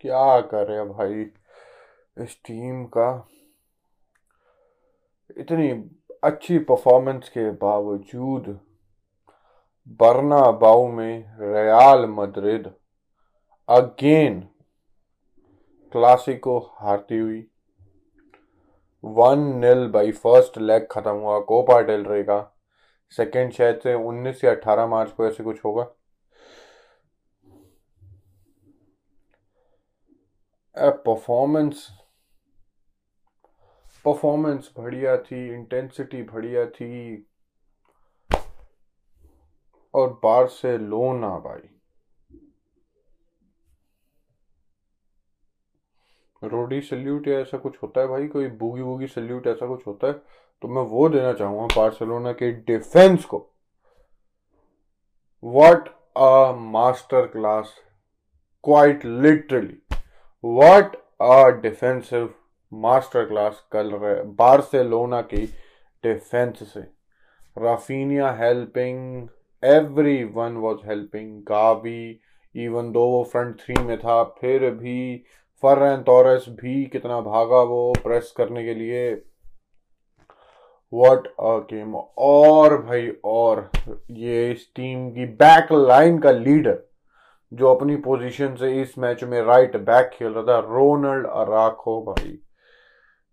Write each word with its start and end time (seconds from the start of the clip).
क्या 0.00 0.40
करे 0.40 0.84
भाई? 0.84 1.14
इस 2.24 2.40
टीम 2.44 2.84
का 2.84 3.28
इतनी 5.36 5.90
अच्छी 6.24 6.58
परफॉर्मेंस 6.58 7.28
के 7.28 7.50
बावजूद 7.50 8.60
बरना 9.88 10.50
में 10.88 11.36
रयाल 11.38 12.06
मद्रिद 12.06 12.74
अगेन 13.68 14.40
क्लासिको 15.92 16.58
हारती 16.58 17.18
हुई। 17.18 17.50
One 19.04 19.38
nil 19.38 19.88
by 19.88 20.12
first 20.12 20.58
leg 20.58 20.86
खत्म 20.90 21.10
हुआ। 21.10 21.40
कोपा 21.40 21.80
डेल 21.80 22.04
रे 22.06 22.24
सेकेंड 23.10 23.52
शायद 23.52 23.80
से 23.80 23.94
19 23.94 24.44
या 24.44 24.50
18 24.50 24.86
मार्च 24.86 25.12
को 25.12 25.26
ऐसे 25.26 25.44
कुछ 25.44 25.64
होगा। 25.64 25.86
परफॉर्मेंस 30.82 31.88
परफॉर्मेंस 34.04 34.72
बढ़िया 34.78 35.16
थी 35.16 35.54
इंटेंसिटी 35.54 36.22
बढ़िया 36.22 36.66
थी। 36.66 37.26
और 39.94 40.20
बार 40.22 40.46
से 40.46 40.78
लोना 40.78 41.28
भाई। 41.28 41.76
रोडी 46.44 46.80
सल्यूट 46.80 47.28
या 47.28 47.38
ऐसा 47.38 47.58
कुछ 47.58 47.82
होता 47.82 48.00
है 48.00 48.06
भाई? 48.06 48.26
कोई 48.26 48.46
बूगी 48.46 48.82
वूगी 48.82 49.06
सल्यूट 49.06 49.46
ऐसा 49.46 49.66
कुछ 49.66 49.86
होता 49.86 50.06
है? 50.06 50.12
तो 50.62 50.68
मैं 50.68 50.82
वो 50.82 51.08
देना 51.08 51.32
चाहूँगा 51.32 51.66
बार्सिलोना 51.76 52.32
के 52.32 52.52
डिफेंस 52.52 53.24
को। 53.24 53.54
What 55.44 55.88
a 56.16 56.52
master 56.52 57.26
class 57.26 57.74
quite 58.64 59.04
literally 59.04 59.89
what 60.44 60.96
a 61.22 61.48
defensive 61.62 62.28
master 62.72 63.24
class 63.26 63.64
कल 63.72 63.90
रहे, 63.92 64.22
बार्सिलोना 64.22 65.20
की 65.22 65.44
डिफेंस 66.04 66.72
से। 66.72 66.80
Raphinha 67.56 68.30
helping 68.32 69.28
everyone 70.26 70.56
was 70.56 70.86
helping 70.86 71.40
Gavi 71.48 72.20
even 72.54 72.90
though 72.92 73.04
वो 73.06 73.22
फ्रंट 73.24 73.60
थ्री 73.60 73.82
में 73.84 73.98
था, 73.98 74.22
फिर 74.22 74.70
भी 74.70 75.16
फर्रन 75.62 76.02
तोरस 76.02 76.46
भी 76.60 76.84
कितना 76.84 77.20
भागा 77.20 77.62
वो 77.62 77.92
प्रेस 78.02 78.32
करने 78.36 78.64
के 78.64 78.74
लिए। 78.74 79.10
व्हाट 80.92 81.26
अ 81.26 81.56
गेम 81.72 81.94
और 81.96 82.76
भाई, 82.82 83.08
और 83.24 83.70
ये 84.10 84.50
इस 84.52 84.66
टीम 84.76 85.10
की 85.10 85.26
बैक 85.36 85.72
लाइन 85.72 86.18
का 86.18 86.30
लीडर 86.30 86.78
जो 87.52 87.74
अपनी 87.74 87.96
पोजीशन 87.96 88.54
से 88.54 88.80
इस 88.82 88.98
मैच 88.98 89.24
में 89.24 89.40
राइट 89.42 89.76
बैक 89.76 90.10
खेल 90.14 90.32
रहा 90.32 90.44
था, 90.44 90.58
रोनल्ड 90.58 91.26
अराखो 91.26 92.00
भाई। 92.02 92.38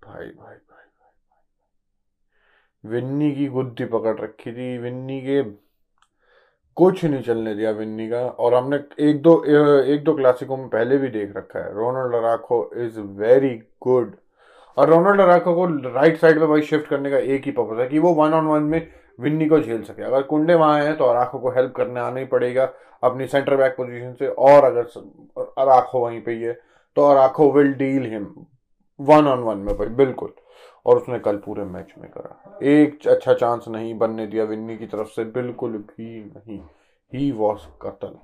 भाई 0.03 0.25
भाई 0.25 0.55
भाई 0.55 0.55
भाई 0.55 1.39
विन्नी 2.91 3.31
की 3.31 3.47
गुद्दी 3.47 3.85
पकड़ 3.85 4.17
रखी 4.19 4.51
थी। 4.51 4.77
विन्नी 4.77 5.19
के 5.21 5.41
कुछ 6.77 7.03
नहीं 7.05 7.21
चलने 7.23 7.53
दिया 7.55 7.71
विन्नी 7.71 8.09
का। 8.09 8.19
और 8.19 8.53
हमने 8.53 8.79
एक 8.99 9.21
दो 9.21 9.43
एक 9.83 10.03
दो 10.03 10.13
क्लासिकों 10.15 10.57
में 10.57 10.67
पहले 10.69 10.97
भी 10.97 11.07
देख 11.07 11.35
रखा 11.37 11.59
है। 11.59 11.73
Ronald 11.73 12.15
Araujo 12.15 12.69
is 12.77 12.99
very 12.99 13.49
good 13.81 14.15
और 14.77 14.89
रोनाल्ड 14.89 15.21
अराखो 15.21 15.53
को 15.55 15.65
राइट 15.89 16.17
साइड 16.17 16.39
पे 16.39 16.45
भाई 16.45 16.61
शिफ्ट 16.61 16.87
करने 16.89 17.11
का 17.11 17.17
एक 17.17 17.45
ही 17.45 17.51
पर्पज 17.51 17.79
है 17.79 17.87
कि 17.89 17.99
वो 17.99 18.13
वन 18.13 18.33
ऑन 18.33 18.47
वन 18.47 18.63
में 18.63 18.87
विन्नी 19.19 19.45
को 19.45 19.59
झेल 19.59 19.83
सके। 19.83 20.03
अगर 20.03 20.21
कुंडे 20.23 20.53
वहाँ 20.53 20.81
है 20.81 20.95
तो 20.95 21.05
अराखो 21.05 21.39
को 21.39 21.51
हेल्प 21.51 21.73
करने 21.75 21.99
आना 21.99 22.19
ही 22.19 22.25
पड़ेगा। 22.25 22.69
अपनी 23.03 23.27
सेंटर 23.27 23.55
बैक 23.55 23.75
पोजीशन 23.77 24.13
से 24.13 24.27
और 24.27 24.63
अगर 24.63 24.83
अराखो 25.57 25.99
वहीं 25.99 26.21
पे 26.21 26.31
ही 26.31 26.41
है 26.41 26.53
तो 26.97 27.05
Araujo 27.05 27.51
will 27.51 27.73
deal 27.73 28.11
him 28.11 28.27
one 28.99 29.27
on 29.27 29.39
one 29.39 29.57
में 29.57 29.77
भाई, 29.77 29.87
बिल्कुल। 29.87 30.33
और 30.85 30.97
उसने 30.97 31.19
कल 31.19 31.37
पूरे 31.37 31.63
मैच 31.63 31.93
में 31.97 32.09
करा। 32.11 32.57
एक 32.63 33.07
अच्छा 33.07 33.33
चांस 33.33 33.65
नहीं 33.67 33.97
बनने 33.97 34.27
दिया 34.27 34.43
विन्नी 34.43 34.77
की 34.77 34.87
तरफ़ 34.87 35.07
से, 35.07 35.23
बिल्कुल 35.23 35.71
भी 35.71 36.23
नहीं। 36.25 36.59
ही 37.13 37.31
वॉज़ 37.31 37.67
कतल। 37.81 38.15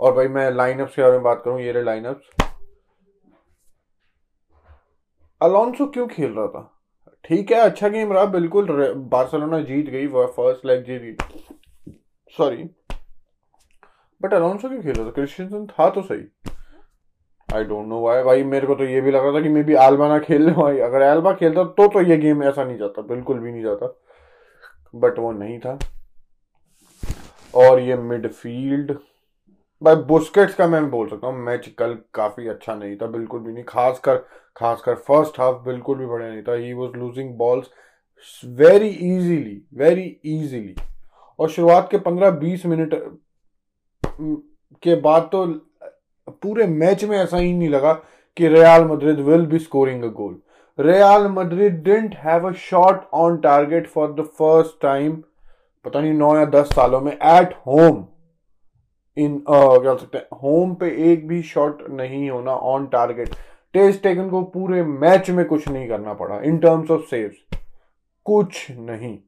और 0.00 0.12
भाई, 0.12 0.28
मैं 0.28 0.50
लाइनअप्स 0.50 0.94
के 0.96 1.02
बारे 1.02 1.12
में 1.12 1.22
बात 1.22 1.42
करूँ, 1.44 1.60
ये 1.60 1.72
रहे 1.72 1.82
लाइनअप्स 1.82 2.46
अलोंसो 5.40 5.86
क्यों 5.86 6.06
खेल 6.06 6.32
रहा 6.32 6.46
था? 6.46 6.81
ठीक 7.24 7.50
है 7.52 7.58
अच्छा 7.60 7.88
गेम 7.88 8.12
रहा, 8.12 8.24
बिल्कुल 8.26 8.66
बार्सिलोना 9.10 9.60
जीत 9.62 9.90
गई 9.90 10.06
फ़र्स्ट 10.08 10.66
लेग 10.66 10.84
जीत 10.84 11.02
गई। 11.02 11.92
सॉरी 12.34 12.64
बट 14.20 14.34
अलोंसो 14.34 14.68
क्यों 14.68 14.82
खेल 14.82 14.94
रहा 14.94 15.06
था? 15.06 15.10
क्रिश्चियन 15.10 15.66
था 15.68 15.88
तो 15.90 16.02
सही। 16.02 16.24
आई 17.48 17.64
डोंट 17.64 17.86
नो 17.86 18.00
वाई 18.00 18.22
भाई, 18.22 18.42
मेरे 18.44 18.66
को 18.66 18.74
तो 18.74 18.84
ये 18.84 19.00
भी 19.00 19.10
लग 19.10 19.24
रहा 19.24 19.32
था 19.32 19.40
कि 19.42 19.48
मे 19.48 19.62
बी 19.62 19.74
आलबा 19.76 20.08
ना 20.08 20.18
खेल 20.18 20.42
ले, 20.42 20.52
भाई। 20.52 20.78
अगर 20.80 21.02
एल्बा 21.02 21.32
खेलता 21.32 21.64
तो 21.64 21.86
तो 21.88 22.00
ये 22.02 22.16
गेम 22.16 22.42
ऐसा 22.42 22.64
नहीं 22.64 22.78
जाता, 22.78 23.02
बिल्कुल 23.04 23.38
भी 23.38 23.52
नहीं 23.52 23.62
जाता। 23.62 23.98
बट 24.94 25.18
वो 25.18 25.32
नहीं 25.32 25.58
था। 25.58 25.78
और 27.54 27.80
ये 27.80 27.96
मिडफील्ड 27.96 28.92
भाई 29.82 29.94
बुस्केट्स 30.08 30.54
का 30.54 30.66
मैं 30.66 30.88
बोल 30.90 31.08
सकता 31.08 31.26
हूँ, 31.26 31.38
मैच 31.44 31.66
कल 31.78 31.96
काफ़ी 32.14 32.46
अच्छा 32.48 32.74
नहीं 32.74 32.96
था, 32.96 33.06
बिल्कुल 33.06 33.40
भी 33.40 33.52
नहीं। 33.52 33.64
खासकर 33.68 34.16
खासकर 34.56 34.94
फ़र्स्ट 35.08 35.40
हाफ़ 35.40 35.56
बिल्कुल 35.64 35.98
भी 35.98 36.06
बढ़िया 36.06 36.30
नहीं 36.30 36.42
था। 36.42 36.54
He 36.54 36.72
was 36.72 36.96
losing 36.96 37.34
balls 37.38 37.70
very 38.44 38.88
easily 38.88 39.60
very 39.74 40.02
easily 40.24 40.74
और 41.38 41.48
शुरुआत 41.50 41.88
के 41.90 41.98
पंद्रह 41.98 42.30
बीस 42.40 42.66
मिनट 42.66 42.94
के 44.82 44.94
बाद 45.00 45.28
तो 45.32 45.44
पूरे 46.42 46.66
मैच 46.66 47.04
में 47.04 47.16
ऐसा 47.18 47.36
ही 47.36 47.52
नहीं 47.52 47.68
लगा 47.68 47.92
कि 48.36 48.48
Real 48.48 48.84
Madrid 48.84 49.20
will 49.20 49.46
be 49.46 49.58
scoring 49.58 50.04
a 50.04 50.08
goal 50.20 50.40
Real 50.78 51.26
Madrid 51.30 51.72
didn't 51.74 52.14
have 52.18 52.48
a 52.48 52.52
shot 52.60 53.08
on 53.14 53.36
target 53.40 53.88
for 53.88 54.12
the 54.12 54.24
first 54.38 54.80
time 54.82 55.16
पता 55.84 56.00
नहीं 56.00 56.12
नौ 56.14 56.36
या 56.36 56.44
दस 56.54 56.74
सालों 56.74 57.00
में 57.00 57.12
एट 57.12 57.54
होम 57.66 58.04
इन 59.16 59.42
क्या 59.48 59.94
सकते 59.96 60.18
हैं 60.18 60.38
होम 60.42 60.74
पे 60.74 60.90
एक 61.12 61.26
भी 61.28 61.42
शॉट 61.42 61.82
नहीं 61.90 62.30
होना 62.30 62.52
ऑन 62.52 62.86
टारगेट 62.86 63.34
टेस्ट 63.74 64.02
टेकन 64.02 64.28
को 64.30 64.42
पूरे 64.42 64.82
मैच 64.84 65.30
में 65.30 65.44
कुछ 65.44 65.68
नहीं 65.68 65.88
करना 65.88 66.12
पड़ा 66.14 66.40
इन 66.40 66.58
टर्म्स 66.58 66.90
ऑफ़ 66.90 67.02
सेव्स 67.02 67.36
कुछ 68.26 68.66
नहीं. 68.70 69.18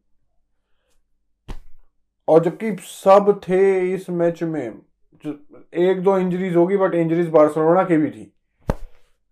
और 2.28 2.44
जबकि 2.44 2.76
सब 2.80 3.40
थे 3.42 3.92
इस 3.94 4.10
मैच 4.10 4.42
में 4.42 4.66
एक 5.74 6.02
दो 6.02 6.18
इंजरीज 6.18 6.56
होगी 6.56 6.76
बट 6.76 6.94
इंजरीज 6.94 7.28
बार्सिलोना 7.28 7.82
की 7.84 7.96
भी 7.96 8.10
थी. 8.10 8.30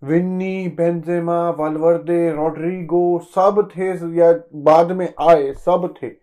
विन्नी, 0.02 0.68
बेंजेमा, 0.68 1.50
वालवर्दे, 1.50 2.30
रॉड्रिगो, 2.32 3.18
सब 3.34 3.68
थे, 3.70 3.90
या 4.18 4.32
बाद 4.54 4.92
में 4.92 5.12
आए, 5.20 5.52
सब 5.52 5.94
थे. 6.02 6.21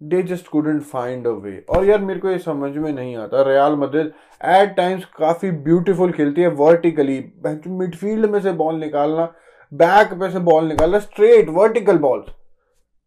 They 0.00 0.22
just 0.22 0.48
couldn't 0.48 0.82
find 0.82 1.26
a 1.26 1.30
way 1.42 1.64
और 1.70 1.84
यार 1.84 2.00
मेरे 2.00 2.20
को 2.20 2.30
ये 2.30 2.38
समझ 2.38 2.76
में 2.76 2.92
नहीं 2.92 3.16
आता 3.16 3.42
रियाल 3.42 3.76
मद्रिद 3.76 4.12
एट 4.40 4.74
टाइम्स 4.76 5.04
काफ़ी 5.18 5.50
ब्यूटीफुल 5.50 6.12
खेलती 6.12 6.42
है 6.42 6.48
वर्टिकली 6.54 7.18
मिडफील्ड 7.46 8.30
में 8.30 8.40
से 8.40 8.52
बॉल 8.52 8.74
निकालना 8.74 9.24
बैक 9.72 10.12
पे 10.20 10.30
से 10.30 10.38
बॉल 10.38 10.64
निकालना 10.64 10.98
स्ट्रेट 10.98 11.48
वर्टिकल 11.48 11.98
बॉल्स 11.98 12.26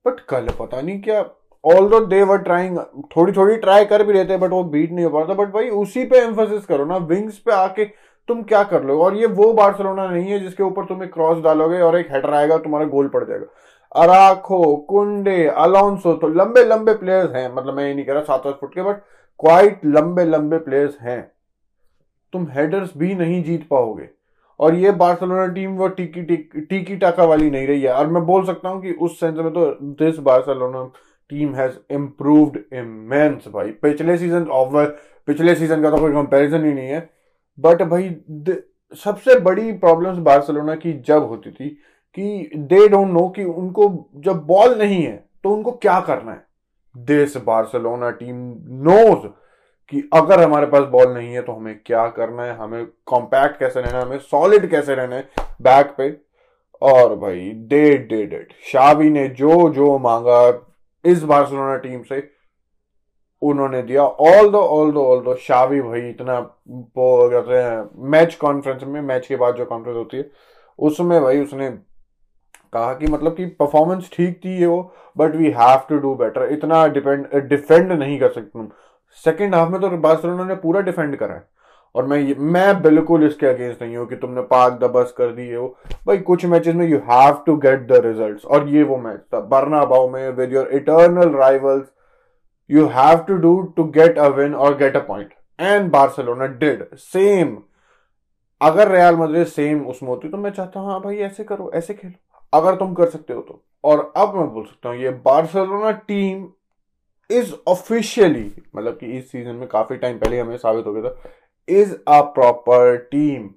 बट 0.05 0.19
कल 0.29 0.47
पता 0.59 0.81
नहीं 0.81 1.01
क्या 1.01 1.21
ऑल 1.63 1.89
दो 1.89 1.99
दे 2.05 2.23
वर 2.23 2.37
ट्राइंग 2.37 2.77
थोड़ी 3.15 3.33
थोड़ी 3.33 3.55
ट्राई 3.57 3.85
कर 3.85 4.03
भी 4.03 4.13
रहते 4.13 4.33
हैं 4.33 4.41
बट 4.41 4.49
वो 4.49 4.63
बीट 4.63 4.91
नहीं 4.91 5.05
हो 5.05 5.11
पाता 5.11 5.33
बट 5.33 5.53
भाई 5.53 5.69
उसी 5.79 6.05
पे 6.05 6.19
एम्फोसिस 6.19 6.65
करो 6.65 6.85
ना 6.85 6.97
विंग्स 6.97 7.37
पे 7.37 7.51
आके 7.51 7.85
तुम 8.29 8.41
क्या 8.43 8.63
कर 8.63 8.83
लो 8.83 8.99
और 9.03 9.15
ये 9.17 9.25
वो 9.25 9.51
बार्सिलोना 9.53 10.07
नहीं 10.09 10.31
है 10.31 10.39
जिसके 10.39 10.63
ऊपर 10.63 10.85
तुम 10.85 11.03
एक 11.03 11.13
क्रॉस 11.13 11.43
डालोगे 11.43 11.79
और 11.81 11.97
एक 11.99 12.11
हेडर 12.11 12.33
आएगा 12.33 12.57
तुम्हारा 12.57 12.85
गोल 12.87 13.07
पड़ 13.07 13.23
जाएगा। 13.23 13.45
अराखो, 13.95 14.75
कुंडे 14.89 15.45
अलाउंसो 15.47 16.13
तो 16.13 16.27
लंबे 16.27 16.63
लंबे 16.63 16.93
प्लेयर्स 16.93 17.31
हैं। 17.35 17.53
मतलब 17.55 17.73
मैं 17.73 17.87
ये 17.87 17.93
नहीं 17.93 18.05
कह 18.05 18.13
रहा 18.13 18.21
सात 18.23 18.43
सात 18.43 18.59
फुट 18.61 18.73
के 18.73 18.83
बट 18.83 19.01
क्वाइट 19.39 19.81
लंबे 19.85 20.25
लंबे 20.25 20.57
प्लेयर्स 20.59 20.97
हैं। 21.01 21.21
तुम 22.33 22.47
हेडर्स 22.51 22.91
भी 22.97 23.13
नहीं 23.15 23.43
जीत 23.43 23.67
पाओगे। 23.67 24.09
और 24.59 24.75
ये 24.75 24.91
बार्सिलोना 24.91 25.45
टीम 25.53 25.75
वो 25.77 25.87
टीकी 25.87 26.21
टीकी 26.21 26.61
टीकी 26.61 26.95
टाका 26.97 27.25
वाली 27.25 27.49
नहीं 27.51 27.67
रही 27.67 27.81
है। 27.81 27.93
और 27.93 28.07
मैं 28.07 28.25
बोल 28.25 28.45
सकता 28.45 28.69
हूँ 28.69 28.81
कि 28.81 28.91
उस 28.91 29.19
सेंस 29.19 29.37
में 29.37 29.51
तो 29.53 29.65
this 30.01 30.17
Barcelona 30.19 30.83
team 31.29 31.53
has 31.55 31.73
improved 31.91 32.57
immense 32.73 33.47
भाई। 33.53 33.71
पिछले 33.81 34.17
सीज़न 34.17 34.45
पिछले 35.27 35.55
सीज़न 35.55 35.81
का 35.81 35.89
तो 35.91 35.97
कोई 35.97 36.11
कंपैरिजन 36.11 36.65
ही 36.65 36.73
नहीं 36.73 36.87
है। 36.87 37.09
बट 37.57 37.81
भाई 37.83 38.09
सबसे 38.97 39.39
बड़ी 39.39 39.71
प्रॉब्लम्स 39.71 40.17
बार्सिलोना 40.17 40.75
की 40.75 40.93
जब 41.07 41.27
होती 41.29 41.51
थी 41.51 41.77
कि 42.15 42.51
दे 42.55 42.87
डोंट 42.87 43.07
नो 43.07 43.27
कि 43.29 43.43
उनको 43.43 43.87
जब 44.15 44.45
बॉल 44.45 44.77
नहीं 44.79 45.01
है 45.03 45.15
तो 45.43 45.49
उनको 45.49 45.71
क्या 45.71 45.99
करना 45.99 46.31
है? 46.31 46.45
दिस 46.95 47.37
बार्सिलोना 47.37 48.09
टीम 48.11 48.35
नोज़ 48.87 49.27
कि 49.91 50.09
अगर 50.13 50.43
हमारे 50.43 50.65
पास 50.65 50.83
बॉल 50.83 51.13
नहीं 51.13 51.33
है 51.33 51.41
तो 51.41 51.51
हमें 51.51 51.79
क्या 51.85 52.07
करना 52.07 52.43
है? 52.43 52.55
हमें 52.57 52.85
कॉम्पैक्ट 53.05 53.59
कैसे 53.59 53.81
रहना 53.81 53.99
है? 53.99 54.05
हमें 54.05 54.19
सॉलिड 54.19 54.69
कैसे 54.71 54.95
रहना 54.95 55.15
है? 55.15 55.29
बैक 55.61 55.93
पे। 55.97 56.09
और 56.81 57.15
भाई 57.15 57.49
डे 57.69 57.97
डेड 57.99 58.47
शावी 58.63 59.09
ने 59.09 59.27
जो 59.27 59.69
जो 59.69 59.97
मांगा 59.99 60.41
इस 61.05 61.23
बार्सिलोना 61.23 61.75
टीम 61.77 62.01
से, 62.03 62.29
उन्होंने 63.41 63.81
दिया। 63.81 64.03
ऑल 64.03 64.49
दो 64.51 64.59
ऑल 64.59 64.91
दो 64.91 65.05
ऑल 65.05 65.23
दो 65.23 65.35
शावी 65.35 65.81
भाई 65.81 66.01
इतना 66.01 66.39
कहते 66.69 67.55
हैं 67.55 68.09
मैच 68.09 68.35
कॉन्फ्रेंस 68.35 68.83
में 68.83 69.01
मैच 69.01 69.27
के 69.27 69.35
बाद 69.35 69.55
जो 69.55 69.65
कॉन्फ्रेंस 69.65 69.95
होती 69.95 70.17
है, 70.17 70.29
उसमें 70.79 71.21
भाई 71.21 71.41
उसने 71.43 71.69
कहा 72.73 72.93
कि 72.93 73.07
मतलब 73.07 73.35
कि 73.35 73.45
परफॉर्मेंस 73.59 74.09
ठीक 74.13 74.39
थी 74.45 74.57
ये 74.59 74.65
वो 74.65 74.81
but 75.17 75.35
we 75.35 75.51
have 75.57 75.81
to 75.89 75.97
do 75.99 76.13
better 76.15 76.51
इतना 76.53 76.85
डिपेंड 76.87 77.27
डिफेंड 77.49 77.91
नहीं 77.91 78.19
कर 78.19 78.31
सकते 78.31 78.67
सेकेंड 79.23 79.55
हाफ़ 79.55 79.69
में 79.69 79.79
तो 79.81 79.89
बार्सिलोना 79.99 80.43
ने 80.45 80.55
पूरा 80.55 80.81
डिफेंड 80.81 81.15
करा 81.17 81.33
है। 81.33 81.47
और 81.95 82.05
मैं 82.07 82.35
मैं 82.53 82.81
बिल्कुल 82.81 83.23
इसके 83.25 83.47
अगेंस्ट 83.47 83.81
नहीं 83.81 83.95
हूँ 83.97 84.05
कि 84.07 84.15
तुमने 84.15 84.41
पाक 84.49 84.73
दबस 84.79 85.13
कर 85.17 85.31
दी 85.35 85.47
है 85.47 85.57
वो। 85.57 85.67
भाई 86.07 86.17
कुछ 86.27 86.45
मैचेस 86.45 86.75
में 86.75 86.85
you 86.87 86.97
have 87.09 87.41
to 87.45 87.55
get 87.57 87.87
the 87.87 88.01
results 88.05 88.45
और 88.45 88.67
ये 88.69 88.83
वो 88.83 88.97
मैच 88.97 89.19
था 89.33 89.39
बर्ना 89.53 89.83
बाउ 89.85 90.09
में 90.09 90.29
with 90.31 90.53
your 90.53 90.69
eternal 90.73 91.35
rivals 91.37 91.87
you 92.69 92.85
have 92.93 93.17
to 93.27 93.37
do 93.37 93.61
to 93.77 93.83
get 93.97 94.17
a 94.19 94.27
win 94.37 94.55
और 94.55 94.77
get 94.77 94.95
a 94.95 94.99
point 95.07 95.33
and 95.59 95.89
Barcelona 95.91 96.45
did 96.59 96.85
same 96.95 97.57
अगर 98.61 98.91
रियाल 98.91 99.15
मद्रिद 99.15 99.47
सेम 99.47 99.85
उसमें 99.87 100.09
होती 100.09 100.29
तो 100.29 100.37
मैं 100.37 100.51
चाहता 100.51 100.79
हूँ 100.79 100.89
हाँ 100.89 100.99
भाई 101.01 101.17
ऐसे 101.17 101.43
करो, 101.43 101.71
ऐसे 101.73 101.93
खेलो। 101.93 102.13
अगर 102.53 102.75
तुम 102.75 102.93
कर 102.93 103.09
सकते 103.09 103.33
हो 103.33 103.41
तो। 103.41 103.61
और 103.83 104.11
अब 104.17 104.35
मैं 104.35 104.47
बोल 104.53 104.63
सकता 104.65 104.89
हूँ, 104.89 104.97
ये 104.97 105.09
बार्सिलोना 105.25 105.91
टीम 105.91 106.47
इज़ 107.29 107.53
ऑफिशियली 107.67 108.51
मतलब 108.75 108.97
कि 108.97 109.05
इस 109.17 109.31
सीज़न 109.31 109.55
में 109.55 109.67
काफ़ी 109.69 109.97
टाइम 109.97 110.17
पहले 110.19 110.39
हमें 110.39 110.57
साबित 110.57 110.85
हो 110.85 110.93
गया 110.93 111.03
था, 111.03 111.31
is 111.67 111.93
a 112.07 112.21
proper 112.35 112.95
team. 113.11 113.49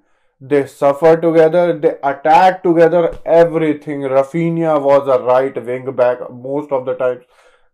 They 0.42 0.62
suffer 0.64 1.16
together 1.20 1.72
they 1.78 1.88
attack 2.04 2.60
together 2.64 3.10
everything 3.30 4.04
Raphinha 4.12 4.74
was 4.76 5.10
a 5.10 5.16
right 5.26 5.58
wing 5.66 5.88
back 5.96 6.26
most 6.32 6.72
of 6.72 6.84
the 6.84 6.96
time 6.98 7.18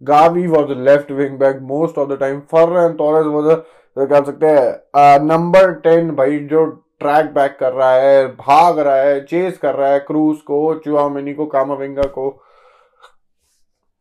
Gavi 0.02 0.46
was 0.46 0.72
left 0.80 1.10
wing 1.12 1.38
back 1.38 1.58
most 1.64 1.98
of 1.98 2.08
the 2.08 2.18
time 2.20 2.40
Ferran 2.52 2.92
तो 2.94 4.06
कह 4.06 4.20
सकते 4.20 4.46
हैं 4.48 5.18
number 5.20 5.72
ten 5.76 6.10
भाई, 6.16 6.38
जो 6.40 6.66
track 7.00 7.32
back 7.34 7.56
कर 7.60 7.72
रहा 7.72 7.92
है, 7.92 8.26
भाग 8.28 8.78
रहा 8.78 8.96
है 8.96 9.24
चेस 9.24 9.58
कर 9.58 9.74
रहा 9.74 9.90
है 9.90 9.98
क्रूज 10.00 10.36
को 10.42 10.74
चुआमिनी 10.84 11.34
को 11.34 11.46
कामाविंगा 11.48 12.02
को। 12.08 12.30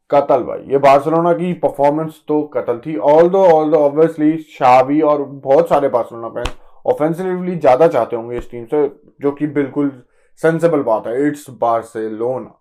कतल 0.09 0.43
भाई, 0.43 0.59
ये 0.67 0.77
बार्सिलोना 0.79 1.33
की 1.33 1.51
परफॉर्मेंस 1.55 2.21
तो 2.27 2.41
कतल 2.53 2.79
थी। 2.79 2.95
ऑल 2.97 3.29
दो 3.29 3.43
ऑल 3.47 3.71
दो 3.71 3.77
ऑब्वियसली 3.77 4.37
शावी 4.51 5.01
और 5.03 5.23
बहुत 5.23 5.69
सारे 5.69 5.87
बार्सिलोना 5.89 6.29
फैंस 6.31 6.55
ऑफेंसिवली 6.85 7.55
ज़्यादा 7.55 7.87
चाहते 7.87 8.15
होंगे 8.15 8.37
इस 8.37 8.49
टीम 8.51 8.65
से, 8.65 8.87
जो 9.21 9.31
कि 9.31 9.47
बिल्कुल 9.49 9.91
सेंसेबल 10.39 10.81
बात 10.83 11.07
है। 11.07 11.27
It's 11.27 11.49
Barcelona 11.61 12.53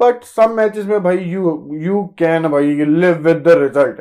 but 0.00 0.22
some 0.24 0.50
matches 0.56 0.84
में 0.86 1.02
भाई 1.02 1.18
यू 1.18 1.52
यू 1.80 2.02
कैन 2.18 2.48
भाई 2.48 2.74
लिव 2.76 3.16
विद 3.18 3.42
द 3.44 3.56
रिज़ल्ट 3.58 4.00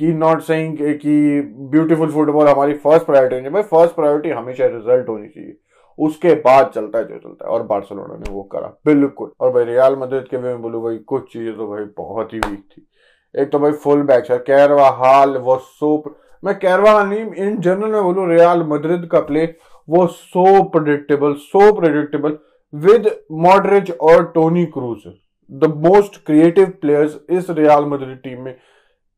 कि 0.00 0.12
नॉट 0.14 0.40
सेइंग 0.42 0.76
कि 1.00 1.40
ब्यूटीफुल 1.70 2.10
फुटबॉल 2.10 2.48
हमारी 2.48 2.74
फ़र्स्ट 2.74 3.06
प्रायोरिटी 3.06 3.40
नहीं 3.40 3.52
भाई 3.52 3.62
फ़र्स्ट 3.62 3.94
प्रायोरिटी 3.94 4.30
हमेशा 4.30 4.66
रिज़ल्ट 4.66 5.08
होनी 5.08 5.28
चाहिए। 5.28 5.56
उसके 5.98 6.34
बाद 6.40 6.70
चलता 6.74 6.98
है 6.98 7.04
जो 7.04 7.18
चलता 7.18 7.44
है। 7.44 7.50
और 7.50 7.62
बार्सिलोना 7.62 8.16
ने 8.16 8.32
वो 8.32 8.42
करा। 8.52 8.72
बिल्कुल। 8.86 9.30
और 9.40 9.52
भाई 9.52 9.64
रियाल 9.64 9.96
मदद 9.96 10.26
के 10.30 10.38
में 10.38 10.62
बोलू, 10.62 10.80
भाई 10.80 10.96
कुछ 11.06 11.32
चीज़ें 11.32 11.56
तो 11.56 11.66
भाई 11.68 11.84
बहुत 11.98 12.32
ही 12.34 12.38
वीक 12.38 12.64
थी। 12.70 12.86
एक 13.34 13.50
तो 13.50 13.58
भाई 13.58 13.72
फुल 13.84 14.02
बैक 14.02 14.30
है। 14.30 14.38
कैरवा 14.38 14.88
हाल 14.98 15.36
वो 15.38 15.56
सो 15.58 16.16
मैं 16.42 16.58
कैरवा 16.58 17.02
नहीं 17.04 17.46
इन 17.46 17.56
जनरल 17.60 17.90
में 17.90 18.02
बोलू 18.02 18.26
रियाल 18.26 18.62
मद्रिद 18.68 19.08
का 19.12 19.20
प्ले 19.20 19.44
वो 19.88 20.06
so 20.06 20.62
predictable 20.70 21.34
so 21.40 21.72
predictable 21.72 22.38
with 22.72 23.10
Modric 23.44 23.90
और 24.02 24.24
Toni 24.34 24.64
Kroos 24.66 25.06
the 25.50 25.72
most 25.84 26.24
creative 26.26 26.72
players 26.80 27.18
इस 27.30 27.50
रियाल 27.50 27.84
मद्रिद 27.84 28.18
टीम 28.24 28.42
में। 28.42 28.54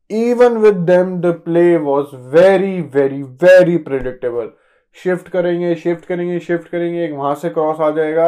Even 0.09 0.57
with 0.57 0.75
them 0.85 1.19
the 1.21 1.33
play 1.45 1.75
was 1.79 2.15
very 2.35 2.79
very 2.93 3.21
very 3.43 3.77
predictable 3.79 4.49
shift 4.97 5.27
करेंगे 5.29 5.73
शिफ्ट 5.75 6.05
करेंगे 6.05 6.39
shift 6.39 6.67
करेंगे, 6.67 7.03
एक 7.05 7.11
वहाँ 7.13 7.33
से 7.35 7.49
क्रॉस 7.49 7.79
आ 7.79 7.89
जाएगा, 7.91 8.25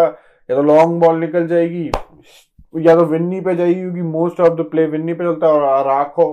या 0.50 0.56
तो 0.56 0.64
लॉन्ग 0.64 1.00
बॉल 1.02 1.20
निकल 1.20 1.48
जाएगी, 1.48 1.86
या 2.76 2.96
तो 2.96 3.06
विन्नी 3.06 3.42
पे 3.42 3.56
जाएगी, 3.56 3.80
क्योंकि 3.82 4.02
most 4.02 4.40
of 4.40 4.54
the 4.56 4.68
play 4.72 4.86
Vini 4.88 5.14
पे 5.14 5.24
चलता 5.24 5.48
है, 5.48 5.54
और 5.54 5.86
राखो 5.88 6.28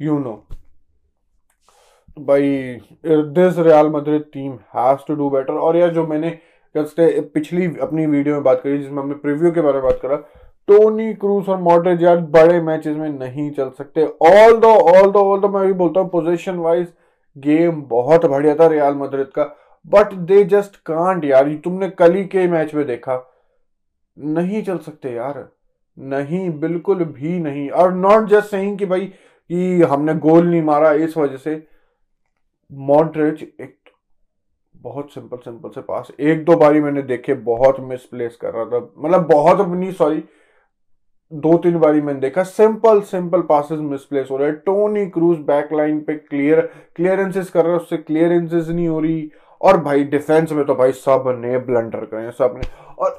यू 0.00 0.18
नो 0.18 0.34
भाई 2.18 2.50
this 3.06 3.58
Real 3.58 3.88
Madrid 3.90 4.24
team 4.32 4.52
has 4.76 5.06
to 5.08 5.14
do 5.14 5.30
better 5.30 5.52
और 5.52 5.76
यार, 5.76 5.90
जो 5.90 6.06
मैंने 6.06 6.38
पिछली 6.74 7.66
अपनी 7.82 8.06
वीडियो 8.06 8.34
में 8.34 8.42
बात 8.44 8.60
करी, 8.62 8.78
जिसमें 8.78 9.02
हमने 9.02 9.14
प्रीव्यू 9.16 9.50
के 9.52 9.60
बारे 9.60 9.74
में 9.74 9.82
बात 9.82 9.98
करा 10.02 10.16
टोनी 10.68 11.12
क्रूस 11.14 11.48
और 11.48 11.58
मॉडरेज 11.60 12.02
यार 12.02 12.18
बड़े 12.30 12.60
मैचेस 12.60 12.96
में 12.96 13.08
नहीं 13.08 13.50
चल 13.50 13.70
सकते। 13.70 14.04
ऑल 14.04 14.56
दो 14.56 14.68
ऑल 14.68 15.10
दो 15.10 15.20
ऑल 15.32 15.40
दो 15.40 15.48
मैं 15.48 15.66
भी 15.66 15.72
बोलता 15.72 16.00
हूँ 16.00 16.08
पोजिशन 16.10 16.56
वाइज 16.56 16.86
गेम 17.36 17.82
बहुत 17.82 18.26
बढ़िया 18.26 18.54
था 18.54 18.66
रियाल 18.66 18.94
मद्रिद 18.94 19.26
का। 19.26 19.44
बट 19.86 20.12
दे 20.12 20.42
जस्ट 20.44 20.76
कांट 20.76 21.24
यार। 21.24 21.52
तुमने 21.54 21.88
कल 21.90 22.14
ही 22.14 22.24
के 22.24 22.46
मैच 22.48 22.74
में 22.74 22.86
देखा। 22.86 23.20
नहीं 24.18 24.62
चल 24.62 24.78
सकते 24.78 25.12
यार। 25.12 25.48
नहीं, 25.98 26.50
बिल्कुल 26.60 27.04
भी 27.04 27.38
नहीं। 27.38 27.68
और 27.70 27.92
नॉट 27.92 28.28
जस्ट 28.28 28.46
सही 28.46 28.76
कि 28.76 28.86
भाई, 28.86 29.06
कि 29.06 29.82
हमने 29.82 30.14
गोल 30.14 30.46
नहीं 30.46 30.62
मारा 30.62 30.92
इस 30.92 31.16
वजह 31.16 31.36
से। 31.36 31.62
मॉड्रिच 32.72 33.42
एक 33.42 33.76
बहुत 34.74 35.12
सिंपल 35.12 35.36
सिंपल 35.36 35.68
से 35.68 35.80
पास 35.80 36.10
एक 36.20 36.44
दो 36.44 36.56
बारी 36.56 36.80
मैंने 36.80 37.02
देखे, 37.02 37.34
बहुत 37.34 37.80
मिसप्लेस 37.80 38.36
कर 38.36 38.52
रहा 38.54 38.64
था। 38.64 38.78
मतलब 38.98 39.28
बहुत 39.32 39.66
नहीं 39.68 39.92
सॉरी 39.92 40.24
दो 41.32 41.56
तीन 41.58 41.78
बारी 41.78 42.00
मैंने 42.00 42.20
देखा 42.20 42.42
सिंपल 42.42 43.00
सिंपल 43.02 43.40
पासेस 43.42 43.78
मिसप्लेस 43.80 44.28
हो 44.30 44.36
रहे 44.36 44.48
हैं। 44.48 44.56
टोनी 44.56 45.06
क्रूज 45.06 45.38
बैकलाइन 45.38 46.00
पे 46.00 46.14
क्लियर 46.14 46.60
क्लियरेंसेस 46.96 47.50
कर 47.50 47.64
रहे 47.64 47.72
हैं, 47.72 47.80
उससे 47.80 47.96
क्लियरेंसेस 47.96 48.68
नहीं 48.68 48.88
हो 48.88 49.00
रही। 49.00 49.30
और 49.60 49.80
भाई 49.80 50.04
डिफेंस 50.04 50.52
में 50.52 50.64
तो 50.64 50.74
भाई 50.74 50.92
सबने 50.92 51.58
ब्लंडर 51.58 52.04
करे 52.04 52.30
सबने। 52.30 52.68
और 52.98 53.10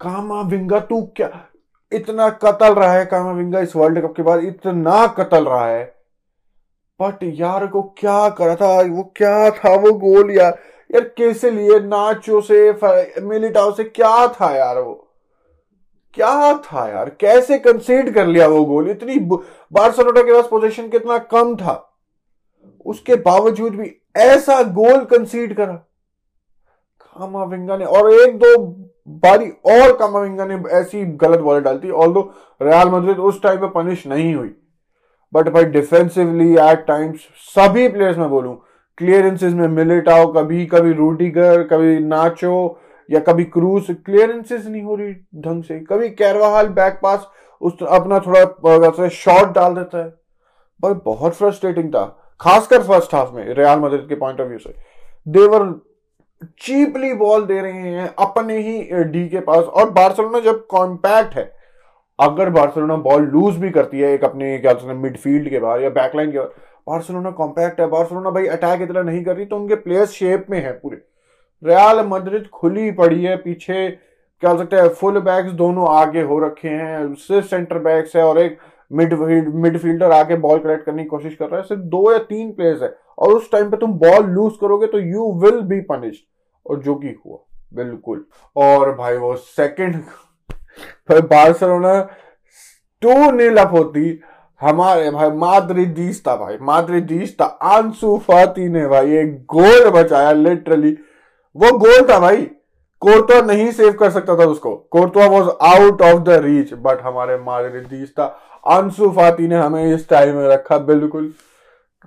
कामा 0.00 0.40
विंगा 0.40 0.80
तू 0.80 1.02
क्या, 1.16 1.30
इतना 1.92 2.28
कतल 2.42 2.74
रहा 2.74 2.92
है 2.92 3.04
कामा 3.06 3.32
विंगा 3.32 3.60
इस 3.60 3.76
वर्ल्ड 3.76 4.00
कप 4.02 4.14
के 4.16 4.22
बाद, 4.22 4.44
इतना 4.44 5.06
कतल 5.06 5.44
रहा 5.44 5.66
है। 5.66 5.84
बट 7.00 7.22
यार 7.22 7.66
को 7.66 7.82
क्या 7.98 8.28
करा 8.28 8.54
था? 8.56 8.80
वो 8.82 9.02
क्या 9.16 9.50
था 9.50 9.74
वो 9.76 9.92
गोल 9.98 10.30
यार? 10.30 10.58
यार, 10.90 11.04
कैसे 11.18 11.50
लिए? 11.50 11.78
नाचो 11.80 12.40
से 12.40 13.20
मिलिटाओ 13.22 13.72
से 13.72 13.84
क्या 13.84 14.26
था 14.28 14.54
यार 14.56 14.78
वो? 14.78 15.06
क्या 16.16 16.54
था 16.56 16.88
यार? 16.88 17.10
कैसे 17.20 17.58
कंसीड 17.58 18.12
कर 18.14 18.26
लिया 18.26 18.46
वो 18.48 18.64
गोल 18.64 18.90
इतनी 18.90 19.18
बार्सिलोना 19.18 20.22
के 20.22 20.32
पास 20.32 20.46
पोजीशन 20.50 20.88
कितना 20.88 21.18
कम 21.30 21.54
था। 21.56 21.74
उसके 22.86 23.14
बावजूद 23.16 23.74
भी 23.74 23.90
ऐसा 24.16 24.62
गोल 24.62 25.04
कंसीड 25.06 25.54
करा। 25.56 25.72
कामाविंगा 27.16 27.76
ने, 27.76 27.84
और 27.84 28.12
एक 28.12 28.38
दो 28.38 28.56
बारी 29.22 29.50
और 29.66 29.96
कामाविंगा 29.96 30.44
ने 30.44 30.56
ऐसी 30.70 31.04
गलत 31.16 31.40
बॉल 31.40 31.60
डालती 31.60 31.90
ऑल 31.90 32.12
दो 32.12 32.20
रियाल 32.60 32.88
मद्रिद 32.88 33.18
उस 33.18 33.42
टाइम 33.42 33.58
पे 33.58 33.68
पनिश 33.74 34.06
नहीं 34.06 34.34
हुई। 34.34 34.54
बट 35.32 35.48
भाई 35.48 35.64
डिफेंसिवली 35.64 36.52
एट 36.60 36.84
टाइम्स 36.86 37.20
सभी 37.48 37.88
प्लेयर्स 37.88 38.18
में 38.18 38.28
बोलूँ 38.30 38.56
क्लियरेंसेज 38.98 39.54
में 39.54 39.66
मिलिटाओ 39.68 40.32
कभी 40.32 40.64
कभी 40.66 40.92
रूडीगर 40.92 41.62
कभी 41.62 41.98
नाचो 41.98 42.80
या 43.10 43.20
कभी 43.20 43.44
क्रूज 43.46 43.86
क्लियरेंसेस 43.96 44.66
नहीं 44.66 44.82
हो 44.82 44.94
रही 44.94 45.12
ढंग 45.36 45.62
से, 45.64 45.78
कभी 45.80 46.08
कैरवाहाल 46.10 46.68
बैक 46.70 46.98
पास 47.02 47.28
उस 47.60 47.82
अपना 47.90 48.18
थोड़ा 48.18 49.08
शॉट 49.08 49.54
डाल 49.54 49.74
देता 49.74 49.98
है। 49.98 50.08
भाई 50.80 50.94
बहुत 51.04 51.34
फ्रस्ट्रेटिंग 51.34 51.88
था, 51.88 52.04
खासकर 52.40 52.82
फ़र्स्ट 52.82 53.14
हाफ़ 53.14 53.34
में 53.34 53.54
रियाल 53.54 53.80
मदद 53.80 54.06
के 54.08 54.14
पॉइंट 54.16 54.40
ऑफ़ 54.40 54.48
व्यू 54.48 54.58
से। 54.58 54.74
देवर 55.28 55.72
चीपली 56.60 57.12
बॉल 57.14 57.44
दे 57.46 57.60
रहे 57.60 57.72
हैं 57.72 58.08
अपने 58.18 58.58
ही 58.58 59.02
डी 59.04 59.26
के 59.28 59.40
पास। 59.40 59.64
और 59.64 59.90
बार्सिलोना 59.90 60.40
जब 60.40 60.66
कॉम्पैक्ट 60.66 61.34
है, 61.34 61.52
अगर 62.18 62.50
बार्सिलोना 62.50 62.96
बॉल 62.98 63.22
लूज 63.24 63.56
भी 63.56 63.70
करती 63.70 64.00
है 64.00 64.12
एक 64.12 64.24
अपने, 64.24 64.56
क्या 64.58 64.92
मिडफील्ड 64.94 65.50
के 65.50 65.58
बाहर 65.58 65.82
या 65.82 65.90
बैकलाइन 65.90 66.32
के 66.32 66.38
बाहर, 66.38 66.50
बार्सिलोना 66.88 67.30
कॉम्पैक्ट 67.32 67.80
है, 67.80 67.86
बार्सिलोना 67.88 68.30
भाई 68.30 68.46
अटैक 68.48 68.82
इतना 68.82 69.02
नहीं 69.02 69.24
कर 69.24 69.36
रही 69.36 69.44
तो 69.46 69.56
उनके 69.56 69.74
प्लेयर्स 69.76 70.10
शेप 70.10 70.46
में 70.50 70.60
है 70.62 70.72
पूरे। 70.72 71.02
रियाल 71.62 72.06
मद्रिद 72.06 72.46
खुली 72.52 72.90
पड़ी 72.92 73.22
है, 73.22 73.36
पीछे 73.36 73.88
क्या 73.88 74.50
हो 74.50 74.58
सकते 74.58 74.76
हैं 74.76 74.88
फुल 74.90 75.18
बैक्स 75.20 75.52
दोनों 75.52 75.88
आगे 75.90 76.22
हो 76.22 76.38
रखे 76.38 76.68
हैं, 76.68 77.14
सिर्फ़ 77.16 77.46
सेंटर 77.46 77.78
बैक्स 77.80 78.16
है 78.16 78.22
और 78.24 78.38
एक 78.38 78.58
मिड 78.90 79.12
मिडफील्डर 79.56 80.12
आगे 80.12 80.36
बॉल 80.38 80.58
कलेक्ट 80.58 80.84
करने 80.84 81.02
की 81.02 81.08
कोशिश 81.08 81.34
कर 81.34 81.48
रहा 81.48 81.60
है, 81.60 81.66
सिर्फ़ 81.66 81.82
दो 81.82 82.12
या 82.12 82.18
तीन 82.20 82.50
प्लेयर्स 82.52 82.82
है। 82.82 82.94
और 83.18 83.32
उस 83.32 83.50
टाइम 83.52 83.70
पे 83.70 83.76
तुम 83.76 83.92
बॉल 83.98 84.24
लूज 84.26 84.52
करोगे 84.60 84.86
तो 84.86 84.98
यू 85.00 85.32
विल 85.42 85.60
बी 85.62 85.80
पनिश्ड 85.82 86.24
और 86.66 86.80
जो 86.80 86.94
कि 86.94 87.14
हुआ, 87.16 87.38
बिल्कुल। 87.74 88.24
और 88.56 88.94
भाई 88.96 89.16
वो 89.16 89.34
सेकंड 89.36 89.94
भाई 91.08 91.20
बार्सिलोना 91.20 92.00
टू 93.02 93.30
नील 93.32 93.56
अप 93.56 93.72
होती, 93.72 94.20
हमारे 94.60 95.10
भाई 95.10 95.30
माद्रिदीस 95.32 96.20
था 96.26 96.36
भाई 96.36 96.56
माद्रिदीस 96.62 97.34
था 97.40 97.44
आँसू 97.44 98.16
फाती 98.18 98.68
ने 98.68 98.86
भाई 98.88 99.16
एक 99.18 99.36
गोल 99.52 99.90
बचाया 99.92 100.32
लिटरली 100.32 100.96
वो 101.56 101.78
गोल 101.78 102.08
था 102.08 102.18
भाई। 102.18 102.50
कोर्टवा 103.00 103.40
नहीं 103.40 103.72
सेव 103.72 103.92
कर 103.92 104.10
सकता 104.10 104.36
था 104.36 104.44
उसको। 104.44 104.76
Courtois 104.76 105.26
was 105.26 105.48
out 105.62 106.02
of 106.02 106.22
the 106.22 106.28
reach 106.28 106.74
but 106.74 107.00
हमारे 107.00 107.38
मादरिदीस 107.38 108.12
था। 108.12 108.24
अंशु 108.66 109.10
फाती 109.10 109.48
ने 109.48 109.54
हमें 109.54 109.94
इस 109.94 110.08
टाइम 110.08 110.36
में 110.36 110.48
रखा 110.48 110.78
बिल्कुल। 110.78 111.32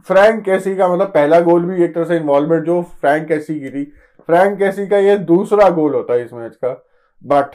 फ्रैंक 0.08 0.44
कैसी 0.44 0.76
का 0.76 0.88
मतलब 0.88 1.08
पहला 1.08 1.40
गोल 1.40 1.66
भी 1.66 1.84
एक 1.84 1.96
तरह 1.96 2.06
से 2.06 2.18
इन्वॉल्वमेंट 2.18 2.66
जो 2.66 2.82
फ्रैंक 2.82 3.28
कैसी 3.28 3.60
की 3.60 3.70
थी। 3.70 3.84
फ्रैंक 4.26 4.60
कैसी 4.60 4.88
का 4.88 4.98
ये 4.98 5.18
दूसरा 5.18 5.70
गोल 5.70 5.94
होता 5.94 6.14
है 6.14 6.26
इस 6.26 6.34
मैच 6.34 6.56
का। 6.56 6.86
बट 7.26 7.46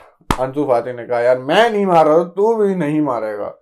अंशु 0.40 0.64
फाती 0.64 0.92
ने 0.92 1.06
कहा, 1.06 1.20
यार, 1.20 1.38
मैं 1.38 1.70
नहीं 1.70 1.86
मार 1.86 2.06
रहा 2.06 2.24
तू 2.24 2.54
भी 2.54 2.74
नहीं 2.74 3.00
मारेगा। 3.00 3.54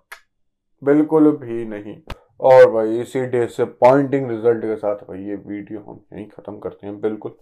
बिल्कुल 0.85 1.31
भी 1.31 1.65
नहीं। 1.65 1.97
और 2.41 2.71
भाई, 2.71 3.01
इसी 3.01 3.27
डिसअपॉइंटिंग 3.27 4.31
रिज़ल्ट 4.31 4.59
के 4.59 4.77
साथ 4.77 4.97
भाई, 4.97 5.19
ये 5.19 5.35
वीडियो 5.35 5.81
हम 5.81 6.17
यहीं 6.17 6.29
खत्म 6.29 6.59
करते 6.59 6.87
हैं, 6.87 7.01
बिल्कुल। 7.01 7.33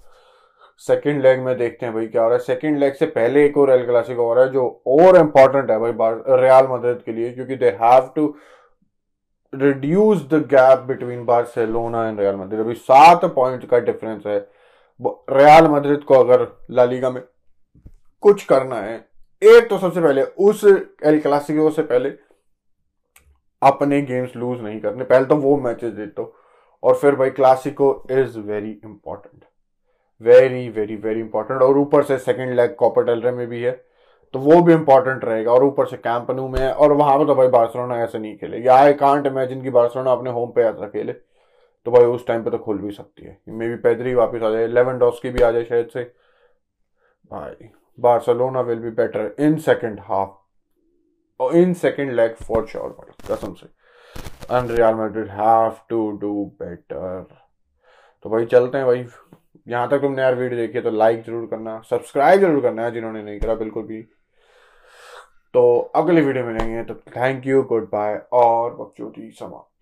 सेकंड 0.80 1.22
लेग 1.22 1.40
में 1.40 1.56
देखते 1.58 1.86
हैं 1.86 1.94
भाई 1.94 2.06
क्या 2.06 2.22
हो 2.22 2.28
रहा 2.28 2.38
है। 2.38 2.44
सेकंड 2.44 2.78
लेग 2.78 2.94
से 2.94 3.06
पहले 3.08 3.44
एक 3.46 3.56
और 3.58 3.70
एल 3.70 3.84
क्लासिको 3.86 4.24
हो 4.24 4.34
रहा 4.34 4.44
है, 4.44 4.50
जो 4.52 4.82
और 4.86 5.16
इम्पोर्टेंट 5.16 5.70
है 5.70 5.78
भाई 5.80 5.92
रियाल 6.40 6.66
मदद 6.70 7.02
के 7.06 7.12
लिए, 7.12 7.30
क्योंकि 7.32 7.56
they 7.56 7.70
have 7.82 8.10
to 8.16 8.34
reduce 9.52 10.22
the 10.30 10.42
gap 10.50 10.78
between 10.78 11.24
Barcelona 11.24 12.06
and 12.08 12.20
Real 12.20 12.36
Madrid 12.36 12.60
अभी 12.60 12.74
सात 12.74 13.24
पॉइंट 13.34 13.68
का 13.70 13.78
डिफरेंस 13.80 14.26
है। 14.26 14.38
रियल 15.00 15.68
मद्रिद 15.68 16.02
को 16.02 16.14
अगर 16.14 16.46
लालीगा 16.70 17.10
में 17.10 17.22
कुछ 18.22 18.44
करना 18.44 18.76
है, 18.76 18.96
एक 19.42 19.68
तो 19.70 19.78
सबसे 19.78 20.00
पहले, 20.00 20.22
उस 20.22 20.64
एल 20.64 21.20
क्लासिको 21.20 21.70
से 21.70 21.82
पहले 21.84 22.12
अपने 23.62 24.00
गेम्स 24.02 24.36
लूज 24.36 24.60
नहीं 24.62 24.80
करने। 24.80 25.04
पहले 25.04 25.24
तो 25.24 25.36
वो 25.36 25.56
मैचेस 25.58 25.92
जीतो, 25.94 26.34
और 26.82 26.94
फिर 26.94 27.14
भाई 27.14 27.30
Clasico 27.30 28.06
is 28.10 28.38
very 28.40 28.70
important 28.70 29.03
very 30.20 30.68
very 30.68 30.96
very 30.96 31.20
important 31.20 31.62
और 31.62 31.78
ऊपर 31.78 32.02
से 32.02 32.18
सेकंड 32.18 32.54
लेग 32.56 32.74
कॉपर 32.74 33.04
टेलरे 33.06 33.30
में 33.32 33.46
भी 33.46 33.62
है 33.62 33.72
तो 34.34 34.38
वो 34.38 34.60
भी 34.62 34.72
इंपॉर्टेंट 34.72 35.24
रहेगा 35.24 35.52
और 35.52 35.64
ऊपर 35.64 35.86
से 35.86 35.96
कैंपनू 35.96 36.48
में 36.48 36.58
है 36.60 36.72
और 36.72 36.92
वहाँ 36.92 37.18
पर 37.18 37.26
तो 37.26 37.34
भाई 37.34 37.48
बार्सिलोना 37.48 37.98
ऐसे 38.02 38.18
नहीं 38.18 38.36
खेले। 38.36 38.66
आई 38.68 38.92
कांट 38.94 39.26
इमेजिन 39.26 39.62
की 39.62 39.70
बार्सिलोना 39.70 40.12
अपने 40.12 40.30
होम 40.30 40.50
पे 40.52 40.62
ऐसा 40.62 40.88
खेले 40.88 41.12
तो 41.12 41.90
भाई 41.90 42.04
उस 42.04 42.26
टाइम 42.26 42.44
पे 42.44 42.50
तो 42.50 42.58
खुल 42.58 42.78
भी 42.78 42.90
सकती 42.92 43.26
है। 43.26 43.38
मे 43.48 43.68
बी 43.68 43.76
पैदरी 43.82 44.14
वापस 44.14 44.42
आ 44.42 44.50
जाए 44.50 44.64
इलेवन 44.64 44.98
डॉस 44.98 45.20
की 45.22 45.30
भी 45.30 45.42
आ 45.42 45.50
जाए 45.50 45.64
शायद 45.64 45.88
से। 45.88 46.04
भाई, 47.32 47.68
Barcelona 47.98 48.60
will 48.60 48.78
be 48.78 48.90
better 48.92 49.34
in 49.40 49.56
second 49.66 50.00
half 50.00 50.42
in 51.40 51.72
second 51.74 52.12
leg 52.18 52.34
for 52.40 52.58
sure, 52.64 52.90
भाई, 52.90 53.12
कसम 53.28 53.54
से। 53.54 53.66
And 54.50 54.70
Real 54.70 54.94
Madrid 54.94 55.28
have 55.30 55.76
to 55.88 56.10
do 56.18 56.44
better 56.60 57.24
तो 58.24 58.30
भाई 58.30 58.44
चलते 58.46 58.78
हैं 58.78 58.86
भाई। 58.86 59.02
यहाँ 59.66 59.88
तक 59.90 60.00
तुमने 60.00 60.22
यार 60.22 60.34
वीडियो 60.34 60.60
देखी 60.60 60.78
है 60.78 60.82
तो 60.84 60.90
लाइक 60.90 61.22
ज़रूर 61.24 61.46
करना 61.50 61.80
सब्सक्राइब 61.90 62.40
ज़रूर 62.40 62.60
करना 62.62 62.84
है 62.84 62.92
जिन्होंने 62.92 63.22
नहीं 63.22 63.38
करा 63.40 63.54
बिल्कुल 63.54 63.82
भी। 63.84 64.02
तो 65.54 65.78
अगले 65.96 66.20
वीडियो 66.20 66.44
में 66.44 66.52
मिलेंगे 66.52 66.82
तो 66.84 66.94
थैंक 67.10 67.46
यू 67.46 67.62
गुड 67.64 67.88
बाय 67.90 68.16
और 68.32 68.74
बकचोदी 68.76 69.30
समाप्त। 69.30 69.73